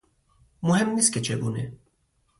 مهم 0.63 0.89
نیست 0.89 1.13
که 1.13 1.21
چگونه 1.21 1.73